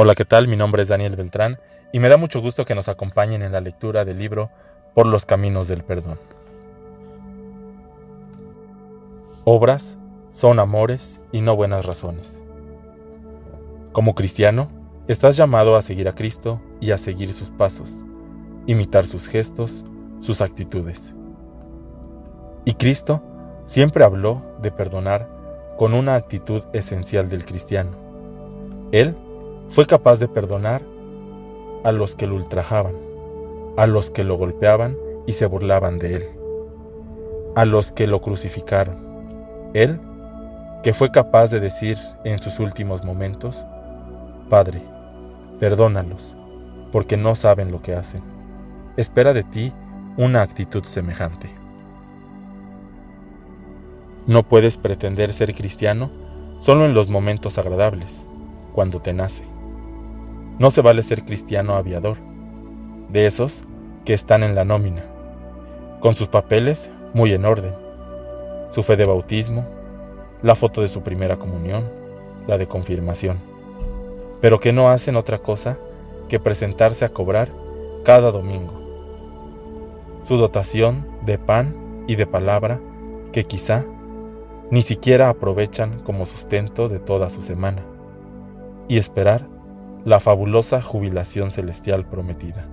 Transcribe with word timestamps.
Hola, 0.00 0.14
¿qué 0.14 0.24
tal? 0.24 0.46
Mi 0.46 0.56
nombre 0.56 0.82
es 0.82 0.88
Daniel 0.88 1.16
Beltrán 1.16 1.58
y 1.92 1.98
me 1.98 2.08
da 2.08 2.16
mucho 2.16 2.40
gusto 2.40 2.64
que 2.64 2.76
nos 2.76 2.88
acompañen 2.88 3.42
en 3.42 3.50
la 3.50 3.60
lectura 3.60 4.04
del 4.04 4.16
libro 4.16 4.48
Por 4.94 5.08
los 5.08 5.26
Caminos 5.26 5.66
del 5.66 5.82
Perdón. 5.82 6.20
Obras 9.42 9.98
son 10.30 10.60
amores 10.60 11.18
y 11.32 11.40
no 11.40 11.56
buenas 11.56 11.84
razones. 11.84 12.40
Como 13.90 14.14
cristiano, 14.14 14.68
estás 15.08 15.36
llamado 15.36 15.74
a 15.74 15.82
seguir 15.82 16.06
a 16.08 16.14
Cristo 16.14 16.60
y 16.80 16.92
a 16.92 16.96
seguir 16.96 17.32
sus 17.32 17.50
pasos, 17.50 17.90
imitar 18.66 19.04
sus 19.04 19.26
gestos, 19.26 19.82
sus 20.20 20.40
actitudes. 20.40 21.12
Y 22.64 22.74
Cristo 22.74 23.20
siempre 23.64 24.04
habló 24.04 24.42
de 24.62 24.70
perdonar 24.70 25.28
con 25.76 25.92
una 25.92 26.14
actitud 26.14 26.62
esencial 26.72 27.28
del 27.28 27.44
cristiano. 27.44 27.90
Él 28.92 29.16
fue 29.68 29.86
capaz 29.86 30.18
de 30.18 30.28
perdonar 30.28 30.82
a 31.84 31.92
los 31.92 32.14
que 32.14 32.26
lo 32.26 32.36
ultrajaban, 32.36 32.94
a 33.76 33.86
los 33.86 34.10
que 34.10 34.24
lo 34.24 34.36
golpeaban 34.36 34.96
y 35.26 35.32
se 35.32 35.46
burlaban 35.46 35.98
de 35.98 36.16
él, 36.16 36.28
a 37.54 37.64
los 37.64 37.92
que 37.92 38.06
lo 38.06 38.20
crucificaron. 38.20 38.96
Él, 39.74 40.00
que 40.82 40.92
fue 40.94 41.10
capaz 41.10 41.50
de 41.50 41.60
decir 41.60 41.98
en 42.24 42.40
sus 42.40 42.58
últimos 42.58 43.04
momentos, 43.04 43.64
Padre, 44.48 44.82
perdónalos, 45.60 46.34
porque 46.90 47.16
no 47.16 47.34
saben 47.34 47.70
lo 47.70 47.82
que 47.82 47.94
hacen. 47.94 48.22
Espera 48.96 49.34
de 49.34 49.44
ti 49.44 49.72
una 50.16 50.42
actitud 50.42 50.82
semejante. 50.84 51.50
No 54.26 54.42
puedes 54.42 54.76
pretender 54.76 55.32
ser 55.32 55.54
cristiano 55.54 56.10
solo 56.60 56.86
en 56.86 56.94
los 56.94 57.08
momentos 57.08 57.58
agradables, 57.58 58.24
cuando 58.72 59.00
te 59.00 59.12
nace. 59.12 59.44
No 60.58 60.70
se 60.70 60.82
vale 60.82 61.02
ser 61.02 61.24
cristiano 61.24 61.76
aviador, 61.76 62.16
de 63.10 63.26
esos 63.26 63.62
que 64.04 64.12
están 64.12 64.42
en 64.42 64.56
la 64.56 64.64
nómina, 64.64 65.04
con 66.00 66.16
sus 66.16 66.26
papeles 66.26 66.90
muy 67.14 67.32
en 67.32 67.44
orden, 67.44 67.72
su 68.70 68.82
fe 68.82 68.96
de 68.96 69.04
bautismo, 69.04 69.64
la 70.42 70.56
foto 70.56 70.82
de 70.82 70.88
su 70.88 71.02
primera 71.02 71.36
comunión, 71.36 71.84
la 72.48 72.58
de 72.58 72.66
confirmación, 72.66 73.38
pero 74.40 74.58
que 74.58 74.72
no 74.72 74.90
hacen 74.90 75.14
otra 75.14 75.38
cosa 75.38 75.78
que 76.28 76.40
presentarse 76.40 77.04
a 77.04 77.10
cobrar 77.10 77.48
cada 78.04 78.32
domingo. 78.32 78.72
Su 80.24 80.36
dotación 80.36 81.06
de 81.24 81.38
pan 81.38 82.04
y 82.08 82.16
de 82.16 82.26
palabra 82.26 82.80
que 83.32 83.44
quizá 83.44 83.84
ni 84.70 84.82
siquiera 84.82 85.28
aprovechan 85.28 86.00
como 86.00 86.26
sustento 86.26 86.88
de 86.88 86.98
toda 86.98 87.30
su 87.30 87.42
semana, 87.42 87.82
y 88.88 88.98
esperar 88.98 89.46
la 90.08 90.20
fabulosa 90.20 90.80
jubilación 90.80 91.50
celestial 91.50 92.06
prometida. 92.06 92.66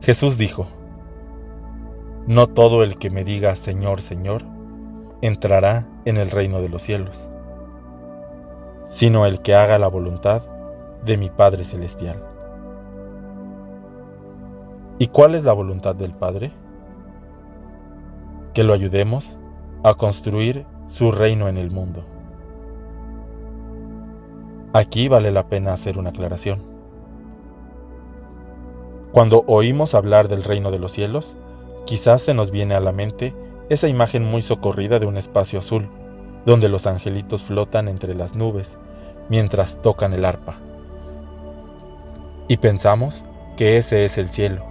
Jesús 0.00 0.38
dijo, 0.38 0.66
No 2.26 2.46
todo 2.46 2.82
el 2.82 2.94
que 2.94 3.10
me 3.10 3.22
diga 3.22 3.54
Señor, 3.56 4.00
Señor, 4.00 4.42
entrará 5.20 5.86
en 6.06 6.16
el 6.16 6.30
reino 6.30 6.62
de 6.62 6.70
los 6.70 6.82
cielos, 6.82 7.28
sino 8.86 9.26
el 9.26 9.42
que 9.42 9.54
haga 9.54 9.78
la 9.78 9.88
voluntad 9.88 10.48
de 11.04 11.18
mi 11.18 11.28
Padre 11.28 11.64
Celestial. 11.64 12.24
¿Y 14.98 15.08
cuál 15.08 15.34
es 15.34 15.44
la 15.44 15.52
voluntad 15.52 15.94
del 15.94 16.12
Padre? 16.12 16.52
Que 18.54 18.64
lo 18.64 18.72
ayudemos 18.72 19.38
a 19.84 19.92
construir 19.92 20.64
su 20.86 21.10
reino 21.10 21.48
en 21.48 21.58
el 21.58 21.70
mundo. 21.70 22.06
Aquí 24.72 25.08
vale 25.08 25.32
la 25.32 25.48
pena 25.48 25.72
hacer 25.72 25.98
una 25.98 26.10
aclaración. 26.10 26.60
Cuando 29.10 29.42
oímos 29.48 29.96
hablar 29.96 30.28
del 30.28 30.44
reino 30.44 30.70
de 30.70 30.78
los 30.78 30.92
cielos, 30.92 31.34
quizás 31.86 32.22
se 32.22 32.34
nos 32.34 32.52
viene 32.52 32.76
a 32.76 32.80
la 32.80 32.92
mente 32.92 33.34
esa 33.68 33.88
imagen 33.88 34.22
muy 34.24 34.42
socorrida 34.42 35.00
de 35.00 35.06
un 35.06 35.16
espacio 35.16 35.58
azul, 35.58 35.88
donde 36.46 36.68
los 36.68 36.86
angelitos 36.86 37.42
flotan 37.42 37.88
entre 37.88 38.14
las 38.14 38.36
nubes 38.36 38.78
mientras 39.28 39.82
tocan 39.82 40.12
el 40.12 40.24
arpa. 40.24 40.54
Y 42.46 42.58
pensamos 42.58 43.24
que 43.56 43.76
ese 43.76 44.04
es 44.04 44.18
el 44.18 44.30
cielo, 44.30 44.64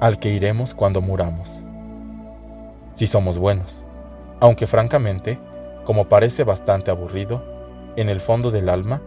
al 0.00 0.20
que 0.20 0.28
iremos 0.28 0.72
cuando 0.72 1.00
muramos. 1.00 1.50
Si 2.92 3.08
somos 3.08 3.38
buenos, 3.38 3.84
aunque 4.38 4.68
francamente, 4.68 5.40
como 5.84 6.04
parece 6.04 6.44
bastante 6.44 6.92
aburrido, 6.92 7.42
en 7.96 8.08
el 8.08 8.20
fondo 8.20 8.52
del 8.52 8.68
alma 8.68 9.02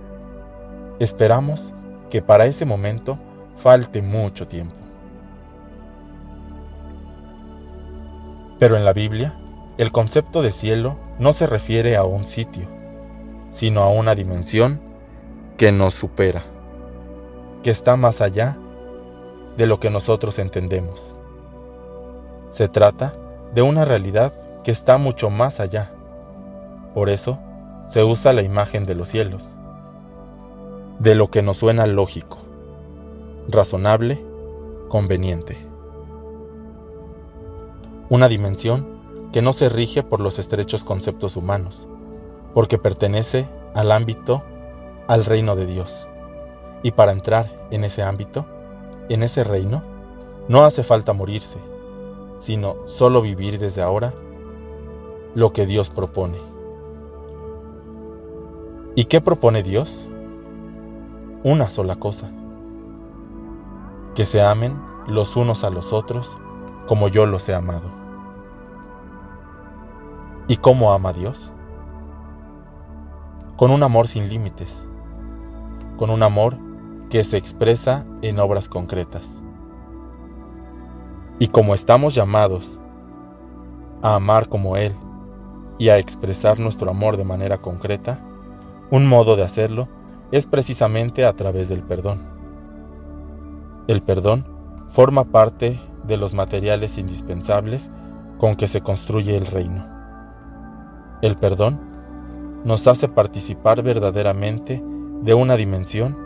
Esperamos 1.00 1.74
que 2.10 2.22
para 2.22 2.46
ese 2.46 2.66
momento 2.66 3.18
falte 3.56 4.02
mucho 4.02 4.48
tiempo. 4.48 4.76
Pero 8.60 8.76
en 8.76 8.84
la 8.84 8.92
Biblia, 8.92 9.34
el 9.78 9.94
concepto 9.94 10.42
de 10.42 10.52
cielo 10.52 10.98
no 11.18 11.32
se 11.32 11.46
refiere 11.46 11.96
a 11.96 12.04
un 12.04 12.28
sitio, 12.28 12.68
sino 13.50 13.84
a 13.84 13.90
una 13.90 14.14
dimensión 14.14 14.82
que 15.56 15.72
nos 15.72 15.94
supera, 15.94 16.44
que 17.64 17.72
está 17.72 17.96
más 17.96 18.20
allá 18.20 18.58
de 19.56 19.68
lo 19.68 19.80
que 19.80 19.90
nosotros 19.90 20.38
entendemos. 20.38 21.16
Se 22.52 22.68
trata 22.68 23.14
de 23.54 23.62
una 23.62 23.86
realidad 23.86 24.34
que 24.66 24.72
está 24.72 24.98
mucho 24.98 25.30
más 25.30 25.62
allá. 25.62 25.92
Por 26.94 27.10
eso 27.10 27.40
se 27.86 28.04
usa 28.04 28.34
la 28.34 28.42
imagen 28.42 28.86
de 28.86 28.96
los 28.96 29.08
cielos 29.08 29.56
de 31.00 31.16
lo 31.16 31.32
que 31.32 31.42
nos 31.42 31.58
suena 31.58 31.88
lógico, 31.88 32.38
razonable, 33.48 34.22
conveniente. 34.90 35.58
Una 38.10 38.28
dimensión 38.28 38.86
que 39.32 39.42
no 39.42 39.54
se 39.54 39.70
rige 39.70 40.04
por 40.04 40.20
los 40.20 40.40
estrechos 40.40 40.84
conceptos 40.84 41.38
humanos, 41.38 41.88
porque 42.54 42.78
pertenece 42.78 43.48
al 43.74 43.92
ámbito, 43.94 44.44
al 45.08 45.24
reino 45.24 45.56
de 45.56 45.68
Dios. 45.68 46.06
Y 46.84 46.92
para 46.92 47.14
entrar 47.14 47.50
en 47.72 47.86
ese 47.86 48.04
ámbito, 48.04 48.46
en 49.08 49.24
ese 49.24 49.44
reino, 49.44 49.84
no 50.50 50.66
hace 50.66 50.84
falta 50.84 51.14
morirse, 51.14 51.60
sino 52.40 52.76
solo 52.88 53.22
vivir 53.22 53.60
desde 53.60 53.82
ahora 53.82 54.14
lo 55.34 55.54
que 55.54 55.66
Dios 55.66 55.90
propone. 55.90 56.40
¿Y 58.96 59.06
qué 59.06 59.22
propone 59.22 59.64
Dios? 59.64 60.09
Una 61.44 61.70
sola 61.70 61.96
cosa, 61.96 62.30
que 64.14 64.26
se 64.26 64.42
amen 64.42 64.76
los 65.08 65.38
unos 65.38 65.64
a 65.64 65.70
los 65.70 65.94
otros 65.94 66.36
como 66.88 67.08
yo 67.08 67.26
los 67.26 67.48
he 67.48 67.56
amado. 67.56 67.88
¿Y 70.48 70.58
cómo 70.58 70.92
ama 70.92 71.14
Dios? 71.14 71.52
Con 73.56 73.72
un 73.72 73.84
amor 73.84 74.08
sin 74.08 74.28
límites, 74.28 74.84
con 75.98 76.10
un 76.10 76.24
amor 76.24 76.58
que 77.10 77.24
se 77.24 77.38
expresa 77.38 78.06
en 78.22 78.40
obras 78.40 78.68
concretas. 78.68 79.42
Y 81.38 81.48
como 81.48 81.74
estamos 81.74 82.16
llamados 82.16 82.80
a 84.02 84.16
amar 84.16 84.50
como 84.50 84.76
Él 84.76 84.94
y 85.78 85.90
a 85.90 85.98
expresar 85.98 86.60
nuestro 86.60 86.90
amor 86.90 87.16
de 87.16 87.24
manera 87.24 87.60
concreta, 87.60 88.20
un 88.92 89.08
modo 89.08 89.36
de 89.36 89.44
hacerlo 89.44 89.88
es 90.32 90.46
precisamente 90.46 91.26
a 91.26 91.34
través 91.34 91.70
del 91.70 91.82
perdón. 91.82 92.20
El 93.88 94.02
perdón 94.02 94.46
forma 94.90 95.26
parte 95.26 95.80
de 96.04 96.18
los 96.18 96.34
materiales 96.34 96.98
indispensables 96.98 97.90
con 98.38 98.56
que 98.56 98.68
se 98.68 98.82
construye 98.82 99.36
el 99.36 99.46
reino. 99.46 99.86
El 101.22 101.36
perdón 101.36 101.80
nos 102.64 102.88
hace 102.88 103.08
participar 103.08 103.84
verdaderamente 103.84 104.84
de 105.22 105.34
una 105.34 105.56
dimensión 105.56 106.18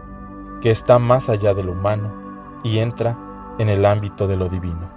que 0.62 0.72
está 0.72 1.00
más 1.00 1.30
allá 1.30 1.54
de 1.54 1.64
lo 1.64 1.72
humano 1.72 2.14
y 2.64 2.80
entra 2.80 3.18
en 3.60 3.70
el 3.70 3.86
ámbito 3.86 4.28
de 4.28 4.38
lo 4.38 4.50
divino. 4.50 4.90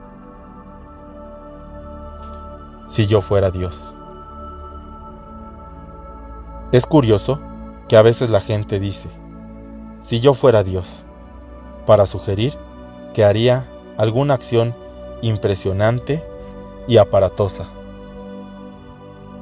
Si 2.88 3.06
yo 3.06 3.20
fuera 3.20 3.50
Dios. 3.50 3.92
Es 6.72 6.86
curioso 6.86 7.40
que 7.88 7.96
a 7.96 8.02
veces 8.02 8.30
la 8.30 8.40
gente 8.40 8.80
dice, 8.80 9.08
si 10.02 10.20
yo 10.20 10.34
fuera 10.34 10.62
Dios, 10.62 11.02
para 11.86 12.06
sugerir 12.06 12.54
que 13.14 13.24
haría 13.24 13.64
alguna 13.96 14.34
acción 14.34 14.74
impresionante 15.22 16.22
y 16.88 16.98
aparatosa. 16.98 17.66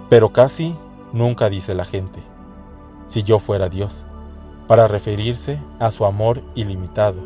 Pero 0.09 0.31
casi 0.33 0.77
nunca 1.13 1.49
dice 1.49 1.75
la 1.75 1.85
gente, 1.85 2.23
si 3.07 3.23
yo 3.23 3.39
fuera 3.39 3.69
Dios, 3.69 4.05
para 4.67 4.89
referirse 4.89 5.61
a 5.79 5.91
su 5.91 6.05
amor 6.05 6.43
ilimitado, 6.55 7.21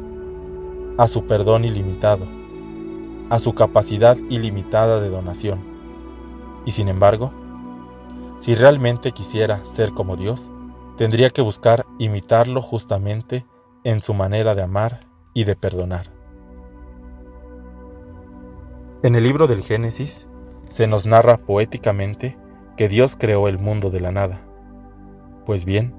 a 0.97 1.07
su 1.07 1.27
perdón 1.27 1.65
ilimitado, 1.65 2.27
a 3.31 3.39
su 3.39 3.55
capacidad 3.55 4.17
ilimitada 4.31 5.01
de 5.01 5.11
donación. 5.11 5.61
Y 6.65 6.73
sin 6.73 6.89
embargo, 6.89 7.33
si 8.41 8.55
realmente 8.55 9.13
quisiera 9.13 9.65
ser 9.65 9.93
como 9.93 10.17
Dios, 10.17 10.49
tendría 10.99 11.31
que 11.31 11.43
buscar 11.43 11.87
imitarlo 12.01 12.61
justamente 12.61 13.47
en 13.85 14.03
su 14.03 14.15
manera 14.15 14.57
de 14.57 14.63
amar 14.63 15.07
y 15.33 15.45
de 15.45 15.55
perdonar. 15.55 16.11
En 19.05 19.15
el 19.15 19.23
libro 19.23 19.47
del 19.47 19.63
Génesis 19.63 20.27
se 20.69 20.89
nos 20.89 21.07
narra 21.07 21.39
poéticamente 21.39 22.37
que 22.77 22.89
Dios 22.89 23.15
creó 23.17 23.47
el 23.47 23.61
mundo 23.61 23.91
de 23.91 24.01
la 24.01 24.11
nada. 24.11 24.41
Pues 25.47 25.65
bien, 25.65 25.95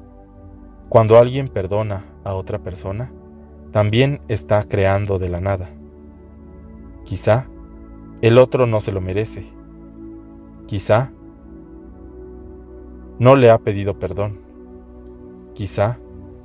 cuando 0.90 1.18
alguien 1.18 1.48
perdona 1.48 2.06
a 2.26 2.34
otra 2.34 2.60
persona, 2.60 3.10
también 3.72 4.22
está 4.28 4.64
creando 4.64 5.18
de 5.18 5.30
la 5.30 5.40
nada. 5.40 5.70
Quizá 7.06 7.48
el 8.22 8.38
otro 8.38 8.68
no 8.68 8.82
se 8.82 8.92
lo 8.92 9.00
merece. 9.00 9.50
Quizá 10.68 11.14
no 13.18 13.38
le 13.38 13.50
ha 13.50 13.60
pedido 13.60 13.98
perdón. 13.98 14.49
Quizá 15.60 16.00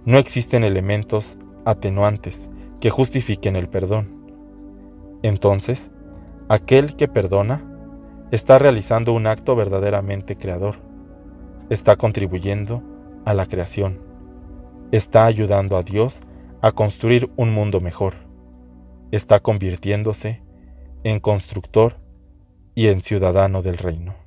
no 0.05 0.19
existen 0.19 0.65
elementos 0.65 1.39
atenuantes 1.65 2.51
que 2.81 2.91
justifiquen 2.91 3.55
el 3.55 3.69
perdón. 3.69 4.27
Entonces, 5.23 5.93
Aquel 6.49 6.97
que 6.97 7.07
perdona 7.07 7.63
está 8.33 8.59
realizando 8.59 9.13
un 9.13 9.29
acto 9.29 9.55
verdaderamente 9.55 10.35
creador, 10.35 10.79
está 11.71 11.95
contribuyendo 11.95 12.83
a 13.25 13.35
la 13.35 13.47
creación, 13.47 14.01
está 14.91 15.27
ayudando 15.27 15.77
a 15.77 15.85
Dios 15.85 16.23
a 16.61 16.73
construir 16.73 17.31
un 17.37 17.55
mundo 17.55 17.79
mejor, 17.79 18.15
está 19.13 19.39
convirtiéndose 19.39 20.43
en 21.05 21.21
constructor 21.21 22.01
y 22.75 22.89
en 22.89 23.01
ciudadano 23.01 23.63
del 23.63 23.79
reino. 23.79 24.24